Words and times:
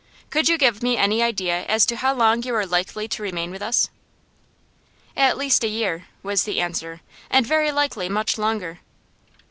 Could 0.31 0.49
you 0.49 0.57
give 0.57 0.81
me 0.81 0.97
any 0.97 1.21
idea 1.21 1.63
as 1.65 1.85
to 1.85 1.95
how 1.97 2.11
long 2.11 2.41
you 2.41 2.55
are 2.55 2.65
likely 2.65 3.07
to 3.07 3.21
remain 3.21 3.51
with 3.51 3.61
us?' 3.61 3.91
'At 5.15 5.37
least 5.37 5.63
a 5.63 5.67
year,' 5.67 6.07
was 6.23 6.41
the 6.43 6.59
answer, 6.59 7.01
'and 7.29 7.45
very 7.45 7.71
likely 7.71 8.09
much 8.09 8.39
longer. 8.39 8.79